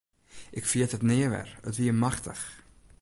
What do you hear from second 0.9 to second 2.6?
it nea wer, it wie machtich.